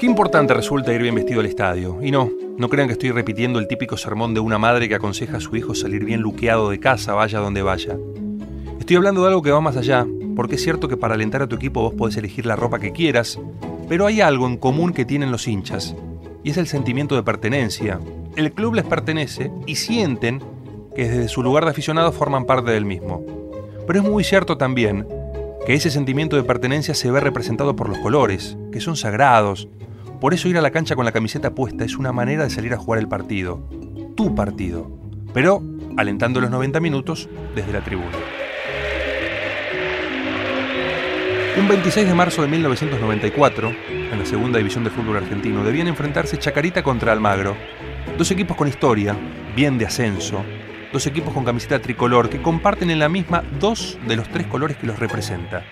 Qué 0.00 0.06
importante 0.06 0.54
resulta 0.54 0.94
ir 0.94 1.02
bien 1.02 1.14
vestido 1.14 1.40
al 1.40 1.46
estadio. 1.46 1.98
Y 2.00 2.10
no, 2.10 2.30
no 2.56 2.70
crean 2.70 2.88
que 2.88 2.94
estoy 2.94 3.10
repitiendo 3.10 3.58
el 3.58 3.68
típico 3.68 3.98
sermón 3.98 4.32
de 4.32 4.40
una 4.40 4.56
madre 4.56 4.88
que 4.88 4.94
aconseja 4.94 5.36
a 5.36 5.40
su 5.40 5.54
hijo 5.56 5.74
salir 5.74 6.06
bien 6.06 6.22
luqueado 6.22 6.70
de 6.70 6.80
casa, 6.80 7.12
vaya 7.12 7.38
donde 7.38 7.60
vaya. 7.60 7.98
Estoy 8.78 8.96
hablando 8.96 9.20
de 9.20 9.28
algo 9.28 9.42
que 9.42 9.50
va 9.50 9.60
más 9.60 9.76
allá, 9.76 10.06
porque 10.34 10.54
es 10.54 10.62
cierto 10.62 10.88
que 10.88 10.96
para 10.96 11.16
alentar 11.16 11.42
a 11.42 11.46
tu 11.46 11.56
equipo 11.56 11.82
vos 11.82 11.92
podés 11.92 12.16
elegir 12.16 12.46
la 12.46 12.56
ropa 12.56 12.78
que 12.78 12.92
quieras, 12.92 13.38
pero 13.90 14.06
hay 14.06 14.22
algo 14.22 14.46
en 14.46 14.56
común 14.56 14.94
que 14.94 15.04
tienen 15.04 15.30
los 15.30 15.46
hinchas, 15.46 15.94
y 16.42 16.48
es 16.48 16.56
el 16.56 16.66
sentimiento 16.66 17.14
de 17.14 17.22
pertenencia. 17.22 18.00
El 18.36 18.52
club 18.52 18.76
les 18.76 18.86
pertenece 18.86 19.52
y 19.66 19.76
sienten 19.76 20.42
que 20.96 21.10
desde 21.10 21.28
su 21.28 21.42
lugar 21.42 21.64
de 21.66 21.72
aficionados 21.72 22.14
forman 22.14 22.46
parte 22.46 22.70
del 22.70 22.86
mismo. 22.86 23.22
Pero 23.86 24.00
es 24.00 24.08
muy 24.08 24.24
cierto 24.24 24.56
también 24.56 25.06
que 25.66 25.74
ese 25.74 25.90
sentimiento 25.90 26.36
de 26.36 26.42
pertenencia 26.42 26.94
se 26.94 27.10
ve 27.10 27.20
representado 27.20 27.76
por 27.76 27.90
los 27.90 27.98
colores, 27.98 28.56
que 28.72 28.80
son 28.80 28.96
sagrados, 28.96 29.68
por 30.20 30.34
eso 30.34 30.48
ir 30.48 30.58
a 30.58 30.60
la 30.62 30.70
cancha 30.70 30.94
con 30.94 31.04
la 31.04 31.12
camiseta 31.12 31.54
puesta 31.54 31.84
es 31.84 31.96
una 31.96 32.12
manera 32.12 32.44
de 32.44 32.50
salir 32.50 32.74
a 32.74 32.76
jugar 32.76 33.00
el 33.00 33.08
partido, 33.08 33.66
tu 34.16 34.34
partido, 34.34 34.90
pero 35.32 35.62
alentando 35.96 36.40
los 36.40 36.50
90 36.50 36.78
minutos 36.80 37.28
desde 37.54 37.72
la 37.72 37.80
tribuna. 37.80 38.16
Un 41.58 41.68
26 41.68 42.06
de 42.06 42.14
marzo 42.14 42.42
de 42.42 42.48
1994, 42.48 43.72
en 43.88 44.18
la 44.18 44.24
segunda 44.26 44.58
división 44.58 44.84
de 44.84 44.90
fútbol 44.90 45.16
argentino, 45.16 45.64
debían 45.64 45.88
enfrentarse 45.88 46.38
Chacarita 46.38 46.82
contra 46.82 47.12
Almagro, 47.12 47.56
dos 48.16 48.30
equipos 48.30 48.56
con 48.56 48.68
historia, 48.68 49.16
bien 49.56 49.78
de 49.78 49.86
ascenso, 49.86 50.44
dos 50.92 51.06
equipos 51.06 51.32
con 51.32 51.44
camiseta 51.44 51.80
tricolor 51.80 52.28
que 52.28 52.42
comparten 52.42 52.90
en 52.90 52.98
la 52.98 53.08
misma 53.08 53.42
dos 53.58 53.98
de 54.06 54.16
los 54.16 54.28
tres 54.28 54.46
colores 54.46 54.76
que 54.76 54.86
los 54.86 54.98
representa, 54.98 55.64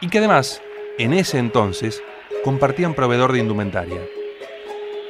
y 0.00 0.08
que 0.08 0.18
además, 0.18 0.60
en 0.98 1.12
ese 1.12 1.38
entonces, 1.38 2.02
compartían 2.44 2.94
proveedor 2.94 3.32
de 3.32 3.38
indumentaria. 3.38 4.00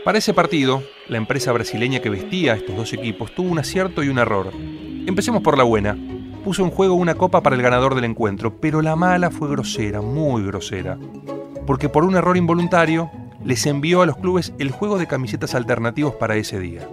Para 0.05 0.19
ese 0.19 0.34
partido, 0.34 0.83
la 1.08 1.16
empresa 1.16 1.52
brasileña 1.52 2.00
que 2.00 2.11
vestía 2.11 2.52
a 2.52 2.56
estos 2.56 2.77
dos 2.77 2.92
equipos 2.92 3.34
tuvo 3.34 3.50
un 3.50 3.58
acierto 3.58 4.02
y 4.02 4.08
un 4.08 4.19
error. 4.19 4.50
Empecemos 5.06 5.42
por 5.42 5.56
la 5.56 5.64
buena. 5.64 5.97
Puso 6.44 6.64
en 6.64 6.70
juego 6.70 6.94
una 6.94 7.14
copa 7.14 7.41
para 7.41 7.55
el 7.56 7.62
ganador 7.62 7.94
del 7.94 8.05
encuentro, 8.05 8.56
pero 8.61 8.83
la 8.83 8.97
mala 8.97 9.30
fue 9.30 9.48
grosera, 9.48 10.02
muy 10.02 10.42
grosera. 10.42 10.98
Porque 11.66 11.89
por 11.89 12.05
un 12.05 12.16
error 12.16 12.36
involuntario, 12.36 13.11
les 13.44 13.64
envió 13.67 14.02
a 14.02 14.06
los 14.06 14.17
clubes 14.17 14.52
el 14.58 14.70
juego 14.70 14.98
de 14.98 15.06
camisetas 15.06 15.55
alternativos 15.55 16.17
para 16.17 16.36
ese 16.36 16.58
día. 16.58 16.89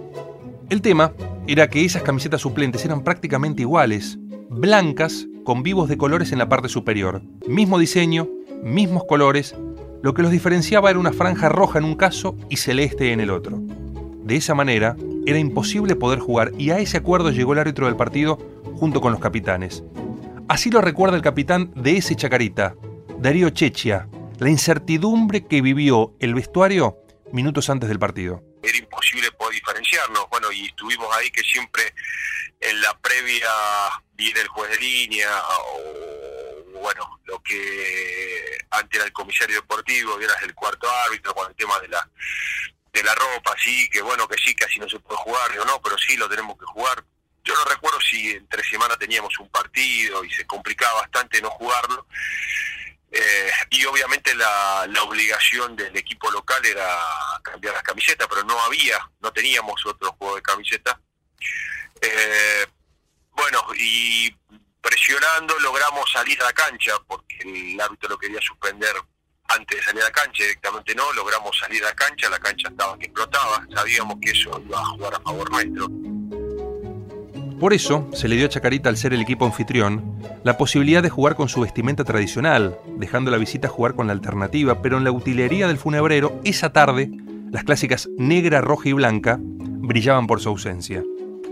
El 0.68 0.80
tema 0.80 1.12
era 1.48 1.68
que 1.68 1.84
esas 1.84 2.02
camisetas 2.02 2.40
suplentes 2.40 2.84
eran 2.84 3.02
prácticamente 3.02 3.62
iguales, 3.62 4.18
blancas 4.48 5.26
con 5.44 5.64
vivos 5.64 5.88
de 5.88 5.98
colores 5.98 6.30
en 6.30 6.38
la 6.38 6.48
parte 6.48 6.68
superior, 6.68 7.22
mismo 7.48 7.78
diseño, 7.78 8.28
mismos 8.62 9.04
colores 9.04 9.56
lo 10.02 10.14
que 10.14 10.22
los 10.22 10.30
diferenciaba 10.30 10.90
era 10.90 10.98
una 10.98 11.12
franja 11.12 11.48
roja 11.48 11.78
en 11.78 11.84
un 11.84 11.94
caso 11.94 12.36
y 12.48 12.56
celeste 12.56 13.12
en 13.12 13.20
el 13.20 13.30
otro. 13.30 13.58
De 13.58 14.36
esa 14.36 14.54
manera, 14.54 14.96
era 15.26 15.38
imposible 15.38 15.96
poder 15.96 16.18
jugar 16.18 16.52
y 16.56 16.70
a 16.70 16.78
ese 16.78 16.96
acuerdo 16.96 17.30
llegó 17.30 17.52
el 17.52 17.58
árbitro 17.58 17.86
del 17.86 17.96
partido 17.96 18.38
junto 18.76 19.00
con 19.00 19.12
los 19.12 19.20
capitanes. 19.20 19.82
Así 20.48 20.70
lo 20.70 20.80
recuerda 20.80 21.16
el 21.16 21.22
capitán 21.22 21.72
de 21.74 21.96
ese 21.96 22.16
Chacarita, 22.16 22.74
Darío 23.18 23.50
Chechia, 23.50 24.08
la 24.38 24.50
incertidumbre 24.50 25.46
que 25.46 25.60
vivió 25.60 26.14
el 26.18 26.34
vestuario 26.34 26.96
minutos 27.32 27.70
antes 27.70 27.88
del 27.88 27.98
partido. 27.98 28.42
Era 28.62 28.78
imposible 28.78 29.30
poder 29.32 29.54
diferenciarnos, 29.54 30.24
bueno, 30.30 30.50
y 30.52 30.66
estuvimos 30.66 31.06
ahí 31.16 31.30
que 31.30 31.42
siempre 31.42 31.82
en 32.60 32.80
la 32.80 32.96
previa 32.98 33.48
viene 34.14 34.40
el 34.40 34.48
juez 34.48 34.70
de 34.70 34.76
línea 34.78 35.28
o, 35.28 36.19
bueno, 36.80 37.20
lo 37.24 37.42
que 37.42 38.58
antes 38.70 38.98
era 38.98 39.06
el 39.06 39.12
comisario 39.12 39.56
deportivo 39.56 40.20
y 40.20 40.24
eras 40.24 40.42
el 40.42 40.54
cuarto 40.54 40.90
árbitro 40.90 41.34
con 41.34 41.48
el 41.48 41.56
tema 41.56 41.78
de 41.80 41.88
la 41.88 42.08
de 42.92 43.02
la 43.04 43.14
ropa, 43.14 43.54
sí, 43.62 43.88
que 43.88 44.02
bueno, 44.02 44.26
que 44.26 44.36
sí, 44.44 44.54
que 44.54 44.64
así 44.64 44.80
no 44.80 44.88
se 44.88 44.98
puede 44.98 45.16
jugar, 45.18 45.58
o 45.58 45.64
no, 45.64 45.80
pero 45.80 45.96
sí 45.96 46.16
lo 46.16 46.28
tenemos 46.28 46.58
que 46.58 46.64
jugar. 46.66 47.04
Yo 47.44 47.54
no 47.54 47.64
recuerdo 47.64 48.00
si 48.00 48.32
entre 48.32 48.64
semana 48.64 48.96
teníamos 48.96 49.38
un 49.38 49.48
partido 49.48 50.24
y 50.24 50.30
se 50.32 50.46
complicaba 50.46 51.02
bastante 51.02 51.40
no 51.40 51.50
jugarlo. 51.50 52.06
Eh, 53.12 53.50
y 53.70 53.84
obviamente 53.86 54.34
la, 54.34 54.86
la 54.88 55.02
obligación 55.02 55.74
del 55.74 55.96
equipo 55.96 56.30
local 56.30 56.64
era 56.64 56.98
cambiar 57.42 57.74
las 57.74 57.82
camisetas, 57.82 58.28
pero 58.28 58.44
no 58.44 58.60
había, 58.62 58.98
no 59.20 59.32
teníamos 59.32 59.84
otro 59.86 60.12
juego 60.12 60.36
de 60.36 60.42
camisetas. 60.42 60.96
Eh, 62.00 62.66
bueno, 63.32 63.64
y 63.76 64.34
presionando 64.80 65.58
logramos 65.60 66.10
salir 66.12 66.40
a 66.42 66.46
la 66.46 66.52
cancha, 66.52 66.92
porque 67.06 67.38
el 67.44 67.80
árbitro 67.80 68.10
lo 68.10 68.18
quería 68.18 68.40
suspender 68.40 68.94
antes 69.48 69.78
de 69.78 69.82
salir 69.82 70.02
a 70.02 70.04
la 70.06 70.12
cancha, 70.12 70.44
directamente 70.44 70.94
no, 70.94 71.12
logramos 71.12 71.58
salir 71.58 71.82
a 71.84 71.88
la 71.88 71.94
cancha, 71.94 72.28
la 72.30 72.38
cancha 72.38 72.68
estaba 72.68 72.98
que 72.98 73.06
explotaba, 73.06 73.66
sabíamos 73.74 74.16
que 74.20 74.30
eso 74.30 74.62
iba 74.64 74.80
a 74.80 74.84
jugar 74.84 75.14
a 75.14 75.20
favor 75.20 75.50
nuestro. 75.50 75.88
Por 77.58 77.74
eso 77.74 78.08
se 78.14 78.26
le 78.26 78.36
dio 78.36 78.46
a 78.46 78.48
Chacarita, 78.48 78.88
al 78.88 78.96
ser 78.96 79.12
el 79.12 79.20
equipo 79.20 79.44
anfitrión, 79.44 80.18
la 80.44 80.56
posibilidad 80.56 81.02
de 81.02 81.10
jugar 81.10 81.34
con 81.34 81.50
su 81.50 81.60
vestimenta 81.60 82.04
tradicional, 82.04 82.78
dejando 82.96 83.30
la 83.30 83.36
visita 83.36 83.68
jugar 83.68 83.94
con 83.94 84.06
la 84.06 84.14
alternativa, 84.14 84.80
pero 84.80 84.96
en 84.96 85.04
la 85.04 85.12
utilería 85.12 85.68
del 85.68 85.76
funebrero, 85.76 86.40
esa 86.44 86.72
tarde, 86.72 87.10
las 87.50 87.64
clásicas 87.64 88.08
negra, 88.16 88.62
roja 88.62 88.88
y 88.88 88.92
blanca 88.94 89.36
brillaban 89.40 90.26
por 90.26 90.40
su 90.40 90.48
ausencia. 90.48 91.02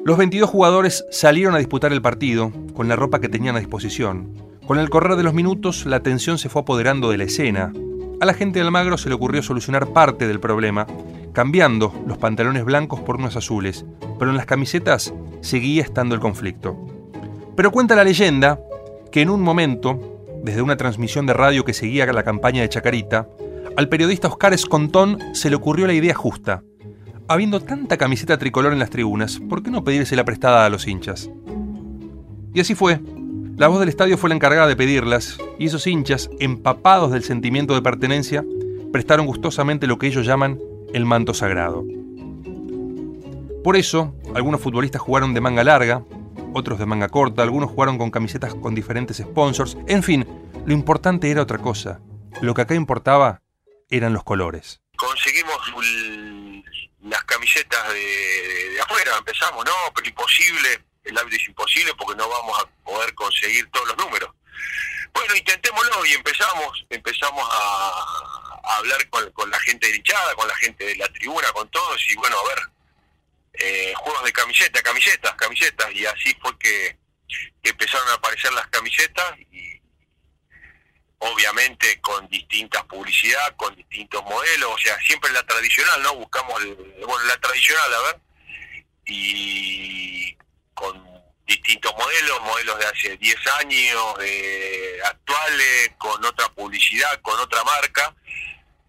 Los 0.09 0.17
22 0.17 0.49
jugadores 0.49 1.05
salieron 1.11 1.55
a 1.55 1.59
disputar 1.59 1.93
el 1.93 2.01
partido 2.01 2.51
con 2.73 2.89
la 2.89 2.97
ropa 2.97 3.21
que 3.21 3.29
tenían 3.29 3.57
a 3.57 3.59
disposición. 3.59 4.33
Con 4.67 4.79
el 4.79 4.89
correr 4.89 5.17
de 5.17 5.23
los 5.23 5.35
minutos, 5.35 5.85
la 5.85 6.01
tensión 6.01 6.39
se 6.39 6.49
fue 6.49 6.63
apoderando 6.63 7.11
de 7.11 7.19
la 7.19 7.25
escena. 7.25 7.75
A 8.19 8.25
la 8.25 8.33
gente 8.33 8.59
de 8.59 8.65
Almagro 8.65 8.97
se 8.97 9.11
le 9.11 9.15
ocurrió 9.15 9.43
solucionar 9.43 9.93
parte 9.93 10.27
del 10.27 10.41
problema, 10.41 10.87
cambiando 11.35 11.93
los 12.07 12.17
pantalones 12.17 12.65
blancos 12.65 13.01
por 13.01 13.17
unos 13.17 13.37
azules, 13.37 13.85
pero 14.19 14.31
en 14.31 14.39
las 14.39 14.47
camisetas 14.47 15.13
seguía 15.43 15.83
estando 15.83 16.15
el 16.15 16.23
conflicto. 16.23 16.75
Pero 17.55 17.71
cuenta 17.71 17.95
la 17.95 18.05
leyenda 18.05 18.59
que 19.13 19.21
en 19.21 19.29
un 19.29 19.43
momento, 19.43 20.25
desde 20.43 20.63
una 20.63 20.79
transmisión 20.79 21.27
de 21.27 21.35
radio 21.35 21.67
que 21.67 21.75
seguía 21.75 22.07
la 22.07 22.25
campaña 22.25 22.63
de 22.63 22.71
Chacarita, 22.71 23.29
al 23.77 23.91
periodista 23.91 24.29
Oscar 24.29 24.55
Escontón 24.55 25.19
se 25.35 25.51
le 25.51 25.57
ocurrió 25.57 25.87
la 25.87 25.93
idea 25.93 26.15
justa 26.15 26.63
habiendo 27.29 27.61
tanta 27.61 27.99
camiseta 27.99 28.39
tricolor 28.39 28.73
en 28.73 28.79
las 28.79 28.91
tribunas, 28.91 29.39
¿por 29.39 29.63
qué 29.63 29.71
no 29.71 29.85
pedírsela 29.85 30.25
prestada 30.25 30.65
a 30.65 30.71
los 30.71 30.89
hinchas? 30.89 31.31
Y 32.55 32.61
así 32.61 32.75
fue. 32.75 33.01
La 33.57 33.69
voz 33.69 33.81
del 33.81 33.89
estadio 33.89 34.17
fue 34.17 34.31
la 34.31 34.37
encargada 34.37 34.67
de 34.67 34.77
pedirlas, 34.77 35.37
y 35.59 35.67
esos 35.67 35.87
hinchas, 35.87 36.31
empapados 36.41 37.13
del 37.13 37.23
sentimiento 37.23 37.75
de 37.75 37.83
pertenencia, 37.83 38.45
prestaron 38.93 39.27
gustosamente 39.27 39.87
lo 39.87 39.99
que 39.99 40.07
ellos 40.07 40.25
llaman 40.25 40.59
el 40.95 41.05
manto 41.05 41.35
sagrado. 41.35 41.85
Por 43.63 43.77
eso, 43.77 44.15
algunos 44.35 44.61
futbolistas 44.61 45.03
jugaron 45.03 45.35
de 45.35 45.41
manga 45.41 45.65
larga, 45.65 46.05
otros 46.55 46.79
de 46.79 46.87
manga 46.87 47.09
corta, 47.09 47.43
algunos 47.43 47.71
jugaron 47.71 47.99
con 47.99 48.11
camisetas 48.11 48.55
con 48.55 48.75
diferentes 48.75 49.19
sponsors, 49.19 49.77
en 49.87 50.03
fin, 50.03 50.27
lo 50.65 50.73
importante 50.73 51.31
era 51.31 51.43
otra 51.43 51.59
cosa. 51.59 52.01
Lo 52.41 52.55
que 52.55 52.63
acá 52.63 52.75
importaba 52.75 53.43
eran 53.91 54.13
los 54.13 54.25
colores. 54.25 54.81
Conseguimos 54.97 55.57
las 57.09 57.25
camisetas 57.25 57.93
de, 57.93 58.79
afuera, 58.83 59.17
empezamos, 59.17 59.65
no, 59.65 59.73
pero 59.95 60.09
imposible, 60.09 60.85
el 61.05 61.19
hábito 61.19 61.37
es 61.37 61.49
imposible 61.49 61.95
porque 61.95 62.17
no 62.17 62.29
vamos 62.29 62.59
a 62.61 62.67
poder 62.85 63.15
conseguir 63.15 63.69
todos 63.71 63.89
los 63.89 63.97
números. 63.99 64.31
Bueno, 65.13 65.35
intentémoslo 65.35 66.07
y 66.07 66.13
empezamos, 66.13 66.87
empezamos 66.91 67.49
a, 67.51 68.77
hablar 68.77 69.09
con, 69.09 69.51
la 69.51 69.59
gente 69.61 69.91
de 69.91 70.03
con 70.37 70.47
la 70.47 70.57
gente 70.57 70.85
de 70.85 70.97
la 70.97 71.09
tribuna, 71.09 71.51
con 71.53 71.69
todos, 71.71 72.01
y 72.11 72.15
bueno, 72.17 72.37
a 72.39 72.49
ver, 72.49 72.63
eh, 73.55 73.95
juegos 73.97 74.25
de 74.25 74.33
camiseta, 74.33 74.83
camisetas, 74.83 75.35
camisetas, 75.35 75.93
y 75.95 76.05
así 76.07 76.37
fue 76.41 76.57
que, 76.59 76.97
que 77.63 77.71
empezaron 77.71 78.09
a 78.09 78.15
aparecer 78.15 78.53
las 78.53 78.67
camisetas 78.69 79.39
y 79.51 79.78
obviamente 81.19 82.01
con 82.01 82.29
distintas 82.29 82.85
publicidad, 82.85 83.57
con 83.57 83.75
distintos 83.75 84.23
modelos, 84.25 84.71
o 84.75 84.79
sea, 84.79 84.99
siempre 85.01 85.33
la 85.33 85.43
tradicional, 85.45 86.03
¿no? 86.03 86.15
Buscamos, 86.17 86.63
bueno, 86.65 87.25
la 87.27 87.37
tradicional, 87.39 87.95
a 87.95 88.01
ver, 88.03 88.21
y 89.07 90.37
con 90.75 91.03
distintos 91.47 91.93
modelos, 91.97 92.41
modelos 92.43 92.79
de 92.79 92.87
hace 92.87 93.17
10 93.17 93.37
años, 93.61 94.19
de 94.19 95.01
actuales, 95.05 95.93
con 95.99 96.25
otra 96.25 96.49
publicidad, 96.51 97.21
con 97.23 97.39
otra 97.41 97.65
marca, 97.65 98.15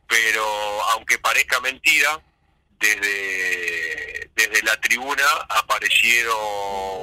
pero 0.08 0.44
aunque 0.92 1.18
parezca 1.18 1.60
mentira, 1.62 2.22
desde, 2.80 4.32
desde 4.36 4.64
la 4.64 4.80
tribuna 4.80 5.26
aparecieron 5.50 6.38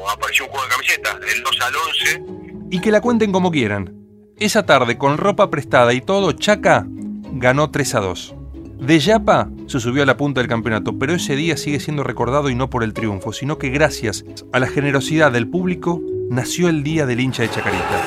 apareció 0.08 0.46
un 0.46 0.50
juego 0.50 0.66
de 0.66 0.72
camiseta, 0.72 1.18
el 1.28 1.42
2 1.42 1.60
al 1.60 1.76
11. 1.76 2.22
Y 2.70 2.80
que 2.80 2.90
la 2.90 3.00
cuenten 3.00 3.32
como 3.32 3.50
quieran. 3.50 4.05
Esa 4.38 4.66
tarde, 4.66 4.98
con 4.98 5.16
ropa 5.16 5.48
prestada 5.48 5.94
y 5.94 6.02
todo, 6.02 6.32
Chaca 6.32 6.86
ganó 7.32 7.70
3 7.70 7.94
a 7.94 8.00
2. 8.00 8.34
De 8.78 8.98
Yapa 8.98 9.48
se 9.66 9.80
subió 9.80 10.02
a 10.02 10.06
la 10.06 10.18
punta 10.18 10.42
del 10.42 10.48
campeonato, 10.48 10.98
pero 10.98 11.14
ese 11.14 11.36
día 11.36 11.56
sigue 11.56 11.80
siendo 11.80 12.04
recordado 12.04 12.50
y 12.50 12.54
no 12.54 12.68
por 12.68 12.84
el 12.84 12.92
triunfo, 12.92 13.32
sino 13.32 13.56
que 13.56 13.70
gracias 13.70 14.26
a 14.52 14.58
la 14.58 14.66
generosidad 14.66 15.32
del 15.32 15.48
público 15.48 16.02
nació 16.28 16.68
el 16.68 16.82
día 16.82 17.06
del 17.06 17.20
hincha 17.20 17.44
de 17.44 17.50
Chacarita. 17.50 18.02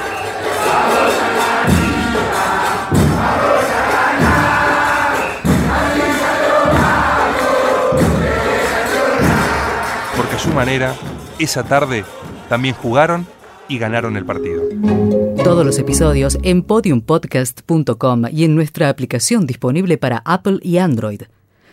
Porque 10.16 10.36
a 10.36 10.40
su 10.40 10.54
manera, 10.54 10.94
esa 11.40 11.64
tarde 11.64 12.06
también 12.50 12.76
jugaron 12.76 13.26
y 13.68 13.80
ganaron 13.80 14.16
el 14.16 14.26
partido. 14.26 15.09
Todos 15.50 15.66
los 15.66 15.80
episodios 15.80 16.38
en 16.44 16.62
podiumpodcast.com 16.62 18.26
y 18.32 18.44
en 18.44 18.54
nuestra 18.54 18.88
aplicación 18.88 19.48
disponible 19.48 19.98
para 19.98 20.22
Apple 20.24 20.60
y 20.62 20.78
Android. 20.78 21.24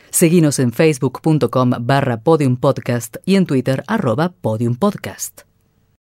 Seguimos 0.09 0.59
en 0.61 0.73
facebook.com 0.73 1.73
barra 1.81 2.23
podiumpodcast 2.23 3.19
y 3.27 3.35
en 3.35 3.45
Twitter 3.45 3.85
arroba 3.87 4.33
podiumpodcast. 4.41 5.43